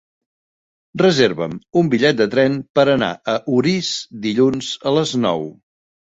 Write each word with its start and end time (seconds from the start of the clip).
Reserva'm 0.99 1.51
un 1.81 1.91
bitllet 1.91 2.17
de 2.21 2.25
tren 2.31 2.55
per 2.79 2.85
anar 2.93 3.09
a 3.33 3.35
Orís 3.57 3.89
dilluns 4.23 4.71
a 4.93 4.95
les 4.97 5.13
nou. 5.27 5.45